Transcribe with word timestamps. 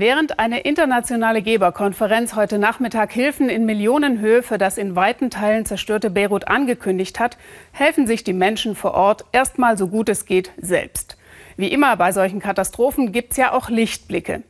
Während 0.00 0.38
eine 0.38 0.60
internationale 0.60 1.42
Geberkonferenz 1.42 2.34
heute 2.34 2.58
Nachmittag 2.58 3.12
Hilfen 3.12 3.50
in 3.50 3.66
Millionenhöhe 3.66 4.42
für 4.42 4.56
das 4.56 4.78
in 4.78 4.96
weiten 4.96 5.28
Teilen 5.28 5.66
zerstörte 5.66 6.08
Beirut 6.08 6.48
angekündigt 6.48 7.20
hat, 7.20 7.36
helfen 7.72 8.06
sich 8.06 8.24
die 8.24 8.32
Menschen 8.32 8.74
vor 8.74 8.94
Ort 8.94 9.26
erstmal 9.32 9.76
so 9.76 9.88
gut 9.88 10.08
es 10.08 10.24
geht 10.24 10.52
selbst. 10.56 11.18
Wie 11.58 11.68
immer 11.68 11.98
bei 11.98 12.12
solchen 12.12 12.40
Katastrophen 12.40 13.12
gibt 13.12 13.32
es 13.32 13.36
ja 13.36 13.52
auch 13.52 13.68
Lichtblicke. 13.68 14.42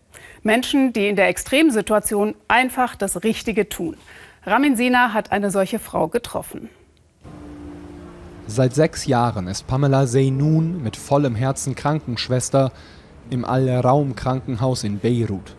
Menschen, 0.44 0.92
die 0.92 1.08
in 1.08 1.16
der 1.16 1.26
Extremsituation 1.26 2.36
einfach 2.46 2.94
das 2.94 3.24
Richtige 3.24 3.68
tun. 3.68 3.96
Ramin 4.44 4.76
Sina 4.76 5.12
hat 5.12 5.32
eine 5.32 5.50
solche 5.50 5.80
Frau 5.80 6.06
getroffen. 6.06 6.68
Seit 8.46 8.72
sechs 8.76 9.04
Jahren 9.06 9.48
ist 9.48 9.66
Pamela 9.66 10.06
Seynoun 10.06 10.80
mit 10.80 10.96
vollem 10.96 11.34
Herzen 11.34 11.74
Krankenschwester 11.74 12.70
im 13.30 13.44
Al-Raum-Krankenhaus 13.44 14.84
in 14.84 14.98
Beirut. 14.98 15.56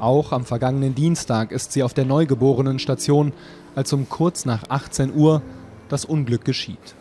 Auch 0.00 0.32
am 0.32 0.44
vergangenen 0.44 0.94
Dienstag 0.94 1.52
ist 1.52 1.72
sie 1.72 1.82
auf 1.82 1.94
der 1.94 2.04
Neugeborenenstation, 2.04 3.32
als 3.74 3.92
um 3.92 4.08
kurz 4.08 4.44
nach 4.44 4.64
18 4.68 5.14
Uhr 5.14 5.42
das 5.88 6.04
Unglück 6.04 6.44
geschieht. 6.44 6.94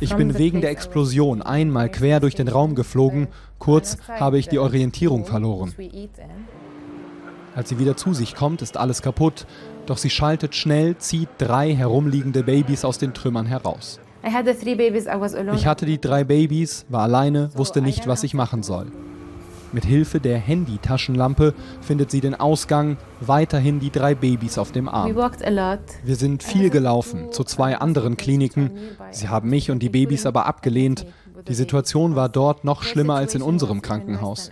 Ich 0.00 0.14
bin 0.14 0.38
wegen 0.38 0.60
der 0.60 0.70
Explosion 0.70 1.42
einmal 1.42 1.90
quer 1.90 2.20
durch 2.20 2.34
den 2.34 2.48
Raum 2.48 2.74
geflogen, 2.74 3.28
kurz 3.58 3.96
habe 4.08 4.38
ich 4.38 4.48
die 4.48 4.58
Orientierung 4.58 5.24
verloren. 5.24 5.74
Als 7.54 7.68
sie 7.68 7.78
wieder 7.78 7.96
zu 7.96 8.14
sich 8.14 8.34
kommt, 8.34 8.62
ist 8.62 8.76
alles 8.76 9.02
kaputt, 9.02 9.46
doch 9.86 9.98
sie 9.98 10.10
schaltet 10.10 10.54
schnell, 10.54 10.96
zieht 10.98 11.28
drei 11.38 11.74
herumliegende 11.74 12.44
Babys 12.44 12.84
aus 12.84 12.98
den 12.98 13.14
Trümmern 13.14 13.46
heraus. 13.46 14.00
Ich 15.54 15.66
hatte 15.66 15.86
die 15.86 16.00
drei 16.00 16.24
Babys, 16.24 16.86
war 16.88 17.02
alleine, 17.02 17.50
wusste 17.54 17.82
nicht, 17.82 18.06
was 18.06 18.22
ich 18.22 18.34
machen 18.34 18.62
soll. 18.62 18.86
Mit 19.72 19.86
Hilfe 19.86 20.20
der 20.20 20.38
Handy-Taschenlampe 20.38 21.54
findet 21.80 22.10
sie 22.10 22.20
den 22.20 22.34
Ausgang, 22.34 22.98
weiterhin 23.20 23.80
die 23.80 23.90
drei 23.90 24.14
Babys 24.14 24.58
auf 24.58 24.70
dem 24.70 24.86
Arm. 24.86 25.14
Wir 26.04 26.16
sind 26.16 26.42
viel 26.42 26.68
gelaufen, 26.68 27.32
zu 27.32 27.42
zwei 27.42 27.78
anderen 27.78 28.18
Kliniken. 28.18 28.72
Sie 29.10 29.28
haben 29.28 29.48
mich 29.48 29.70
und 29.70 29.82
die 29.82 29.88
Babys 29.88 30.26
aber 30.26 30.44
abgelehnt. 30.46 31.06
Die 31.48 31.54
Situation 31.54 32.16
war 32.16 32.28
dort 32.28 32.64
noch 32.64 32.82
schlimmer 32.82 33.14
als 33.14 33.34
in 33.34 33.40
unserem 33.40 33.80
Krankenhaus. 33.80 34.50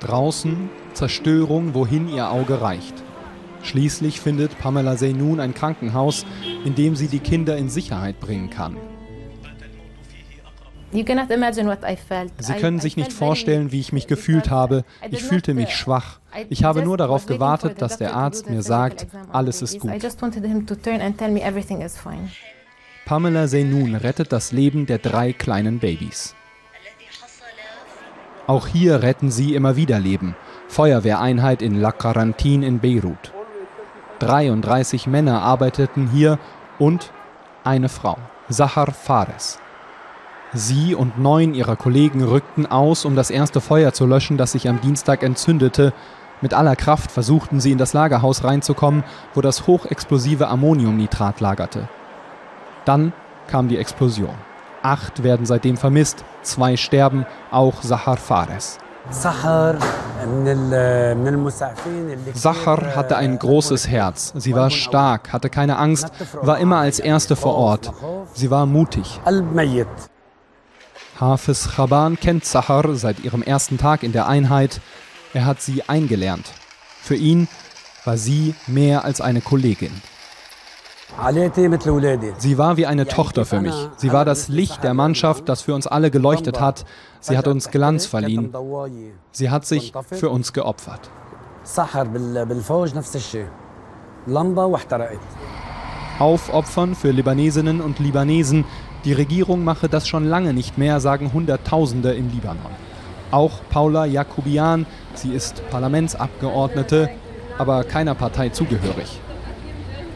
Draußen 0.00 0.70
Zerstörung, 0.94 1.74
wohin 1.74 2.08
ihr 2.08 2.30
Auge 2.30 2.60
reicht. 2.62 2.94
Schließlich 3.66 4.20
findet 4.20 4.56
Pamela 4.60 4.96
Seynoun 4.96 5.40
ein 5.40 5.52
Krankenhaus, 5.52 6.24
in 6.64 6.76
dem 6.76 6.94
sie 6.94 7.08
die 7.08 7.18
Kinder 7.18 7.56
in 7.56 7.68
Sicherheit 7.68 8.20
bringen 8.20 8.48
kann. 8.48 8.76
Sie 10.92 11.02
können 12.54 12.78
sich 12.80 12.96
nicht 12.96 13.12
vorstellen, 13.12 13.72
wie 13.72 13.80
ich 13.80 13.92
mich 13.92 14.06
gefühlt 14.06 14.50
habe. 14.50 14.84
Ich 15.10 15.24
fühlte 15.24 15.52
mich 15.52 15.70
schwach. 15.74 16.20
Ich 16.48 16.62
habe 16.62 16.82
nur 16.82 16.96
darauf 16.96 17.26
gewartet, 17.26 17.82
dass 17.82 17.98
der 17.98 18.14
Arzt 18.14 18.48
mir 18.48 18.62
sagt, 18.62 19.08
alles 19.32 19.62
ist 19.62 19.80
gut. 19.80 19.90
Pamela 23.04 23.48
Seynoun 23.48 23.94
rettet 23.96 24.32
das 24.32 24.52
Leben 24.52 24.86
der 24.86 24.98
drei 24.98 25.32
kleinen 25.32 25.80
Babys. 25.80 26.36
Auch 28.46 28.68
hier 28.68 29.02
retten 29.02 29.32
sie 29.32 29.56
immer 29.56 29.74
wieder 29.74 29.98
Leben. 29.98 30.36
Feuerwehreinheit 30.68 31.62
in 31.62 31.80
La 31.80 31.90
Quarantine 31.90 32.64
in 32.64 32.78
Beirut. 32.78 33.32
33 34.18 35.06
Männer 35.06 35.42
arbeiteten 35.42 36.08
hier 36.08 36.38
und 36.78 37.12
eine 37.64 37.88
Frau, 37.88 38.16
Sahar 38.48 38.92
Fares. 38.92 39.58
Sie 40.52 40.94
und 40.94 41.18
neun 41.18 41.54
ihrer 41.54 41.76
Kollegen 41.76 42.22
rückten 42.22 42.66
aus, 42.66 43.04
um 43.04 43.16
das 43.16 43.30
erste 43.30 43.60
Feuer 43.60 43.92
zu 43.92 44.06
löschen, 44.06 44.36
das 44.36 44.52
sich 44.52 44.68
am 44.68 44.80
Dienstag 44.80 45.22
entzündete. 45.22 45.92
Mit 46.40 46.54
aller 46.54 46.76
Kraft 46.76 47.10
versuchten 47.10 47.60
sie 47.60 47.72
in 47.72 47.78
das 47.78 47.92
Lagerhaus 47.92 48.44
reinzukommen, 48.44 49.04
wo 49.34 49.40
das 49.40 49.66
hochexplosive 49.66 50.48
Ammoniumnitrat 50.48 51.40
lagerte. 51.40 51.88
Dann 52.84 53.12
kam 53.48 53.68
die 53.68 53.78
Explosion. 53.78 54.34
Acht 54.82 55.24
werden 55.24 55.46
seitdem 55.46 55.76
vermisst, 55.76 56.24
zwei 56.42 56.76
sterben, 56.76 57.26
auch 57.50 57.82
Sahar 57.82 58.16
Fares. 58.16 58.78
Sahar 62.34 62.96
hatte 62.96 63.16
ein 63.16 63.38
großes 63.38 63.88
Herz. 63.88 64.32
Sie 64.36 64.54
war 64.54 64.70
stark, 64.70 65.32
hatte 65.32 65.48
keine 65.48 65.78
Angst, 65.78 66.10
war 66.42 66.58
immer 66.58 66.78
als 66.78 66.98
Erste 66.98 67.36
vor 67.36 67.54
Ort. 67.54 67.92
Sie 68.34 68.50
war 68.50 68.66
mutig. 68.66 69.20
Hafiz 71.20 71.68
Chaban 71.74 72.18
kennt 72.18 72.44
Sahar 72.44 72.94
seit 72.94 73.20
ihrem 73.20 73.42
ersten 73.42 73.78
Tag 73.78 74.02
in 74.02 74.12
der 74.12 74.26
Einheit. 74.26 74.80
Er 75.32 75.46
hat 75.46 75.62
sie 75.62 75.88
eingelernt. 75.88 76.52
Für 77.00 77.14
ihn 77.14 77.48
war 78.04 78.16
sie 78.16 78.54
mehr 78.66 79.04
als 79.04 79.20
eine 79.20 79.40
Kollegin. 79.40 80.02
Sie 82.38 82.58
war 82.58 82.76
wie 82.76 82.86
eine 82.86 83.06
Tochter 83.06 83.44
für 83.44 83.60
mich. 83.60 83.74
Sie 83.96 84.12
war 84.12 84.24
das 84.24 84.48
Licht 84.48 84.82
der 84.82 84.94
Mannschaft, 84.94 85.48
das 85.48 85.62
für 85.62 85.74
uns 85.74 85.86
alle 85.86 86.10
geleuchtet 86.10 86.60
hat. 86.60 86.84
Sie 87.20 87.38
hat 87.38 87.46
uns 87.48 87.70
Glanz 87.70 88.06
verliehen. 88.06 88.52
Sie 89.32 89.50
hat 89.50 89.66
sich 89.66 89.92
für 90.10 90.30
uns 90.30 90.52
geopfert. 90.52 91.10
Aufopfern 96.18 96.94
für 96.94 97.10
Libanesinnen 97.10 97.80
und 97.80 97.98
Libanesen. 97.98 98.64
Die 99.04 99.12
Regierung 99.12 99.64
mache 99.64 99.88
das 99.88 100.08
schon 100.08 100.24
lange 100.24 100.52
nicht 100.52 100.78
mehr, 100.78 101.00
sagen 101.00 101.32
Hunderttausende 101.32 102.12
im 102.14 102.30
Libanon. 102.30 102.72
Auch 103.30 103.60
Paula 103.70 104.06
Jakubian, 104.06 104.86
sie 105.14 105.32
ist 105.32 105.62
Parlamentsabgeordnete, 105.70 107.10
aber 107.58 107.84
keiner 107.84 108.14
Partei 108.14 108.48
zugehörig. 108.48 109.20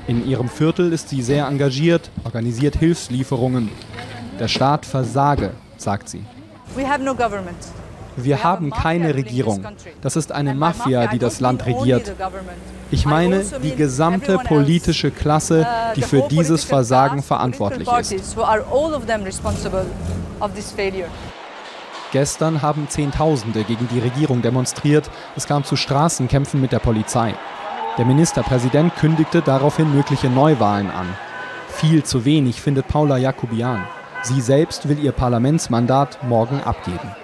In 0.06 0.26
ihrem 0.26 0.48
Viertel 0.48 0.92
ist 0.92 1.08
sie 1.08 1.22
sehr 1.22 1.46
engagiert, 1.46 2.10
organisiert 2.24 2.76
Hilfslieferungen. 2.76 3.70
Der 4.38 4.48
Staat 4.48 4.86
versage, 4.86 5.52
sagt 5.76 6.08
sie. 6.08 6.24
Wir 8.16 8.42
haben 8.42 8.70
keine 8.70 9.14
Regierung. 9.14 9.64
Das 10.00 10.16
ist 10.16 10.32
eine 10.32 10.54
Mafia, 10.54 11.06
die 11.06 11.18
das 11.18 11.40
Land 11.40 11.64
regiert. 11.66 12.12
Ich 12.90 13.06
meine 13.06 13.36
also 13.36 13.58
die 13.58 13.74
gesamte 13.74 14.38
politische 14.38 15.10
Klasse, 15.10 15.66
die 15.96 16.02
für 16.02 16.22
dieses 16.28 16.64
Versagen 16.64 17.22
verantwortlich 17.22 17.88
ist. 17.88 18.36
Gestern 22.12 22.62
haben 22.62 22.88
Zehntausende 22.88 23.62
gegen 23.62 23.86
die 23.88 24.00
Regierung 24.00 24.42
demonstriert. 24.42 25.08
Es 25.36 25.46
kam 25.46 25.62
zu 25.62 25.76
Straßenkämpfen 25.76 26.60
mit 26.60 26.72
der 26.72 26.80
Polizei. 26.80 27.34
Der 27.98 28.04
Ministerpräsident 28.06 28.94
kündigte 28.96 29.42
daraufhin 29.42 29.94
mögliche 29.94 30.28
Neuwahlen 30.28 30.90
an. 30.90 31.08
Viel 31.68 32.04
zu 32.04 32.24
wenig 32.24 32.60
findet 32.60 32.86
Paula 32.88 33.16
Jacobian. 33.16 33.84
Sie 34.22 34.40
selbst 34.40 34.88
will 34.88 34.98
ihr 34.98 35.12
Parlamentsmandat 35.12 36.22
morgen 36.22 36.60
abgeben. 36.60 37.14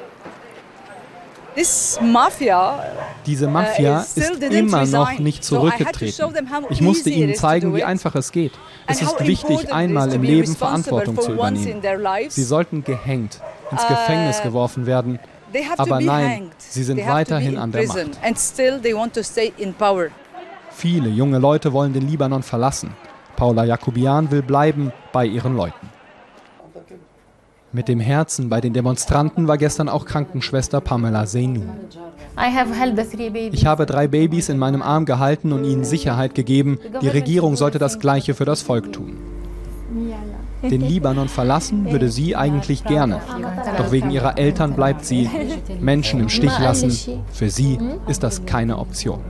Diese 3.25 3.49
Mafia 3.49 4.01
uh, 4.01 4.03
ist 4.03 4.43
immer 4.43 4.85
noch 4.87 5.19
nicht 5.19 5.45
zurückgetreten. 5.45 6.35
Ich 6.69 6.81
musste 6.83 7.11
ihnen 7.11 7.35
zeigen, 7.35 7.75
wie 7.75 7.85
einfach 7.85 8.15
es 8.15 8.33
geht. 8.33 8.53
Es 8.87 9.01
ist 9.01 9.21
wichtig, 9.21 9.73
einmal 9.73 10.13
im 10.13 10.23
Leben 10.23 10.55
Verantwortung 10.55 11.19
zu 11.19 11.33
übernehmen. 11.33 11.83
Sie 12.29 12.45
sollten 12.45 12.85
gehängt, 12.85 13.41
ins 13.71 13.85
uh, 13.85 13.89
Gefängnis 13.89 14.43
geworfen 14.43 14.85
werden. 14.85 15.19
Aber 15.79 16.01
nein, 16.01 16.51
sie 16.59 16.83
sind 16.83 17.07
weiterhin 17.07 17.57
an 17.57 17.73
der 17.73 17.87
Macht. 17.87 17.99
Viele 20.79 21.09
junge 21.09 21.39
Leute 21.39 21.73
wollen 21.73 21.95
den 21.95 22.07
Libanon 22.07 22.43
verlassen. 22.43 22.91
Paula 23.35 23.65
Jacobian 23.65 24.31
will 24.31 24.43
bleiben 24.43 24.93
bei 25.11 25.25
ihren 25.25 25.57
Leuten. 25.57 25.89
Mit 27.73 27.89
dem 27.89 27.99
Herzen 27.99 28.51
bei 28.51 28.61
den 28.61 28.75
Demonstranten 28.75 29.49
war 29.49 29.57
gestern 29.57 29.89
auch 29.89 30.05
Krankenschwester 30.05 30.83
Pamela 30.83 31.25
Zeinu. 31.25 31.63
Ich 33.53 33.65
habe 33.65 33.87
drei 33.87 34.07
Babys 34.07 34.51
in 34.51 34.59
meinem 34.59 34.83
Arm 34.83 35.07
gehalten 35.07 35.55
und 35.55 35.65
ihnen 35.65 35.85
Sicherheit 35.85 36.35
gegeben. 36.35 36.79
Die 37.01 37.09
Regierung 37.09 37.57
sollte 37.57 37.79
das 37.79 37.99
Gleiche 37.99 38.35
für 38.35 38.45
das 38.45 38.61
Volk 38.61 38.93
tun. 38.93 39.17
Den 40.63 40.83
Libanon 40.83 41.29
verlassen 41.29 41.91
würde 41.91 42.11
sie 42.11 42.37
eigentlich 42.37 42.85
gerne. 42.85 43.21
Doch 43.79 43.93
wegen 43.93 44.11
ihrer 44.11 44.37
Eltern 44.37 44.75
bleibt 44.75 45.07
sie. 45.07 45.31
Menschen 45.81 46.21
im 46.21 46.29
Stich 46.29 46.59
lassen. 46.59 47.23
Für 47.33 47.49
sie 47.49 47.79
ist 48.09 48.23
das 48.23 48.45
keine 48.45 48.77
Option. 48.77 49.21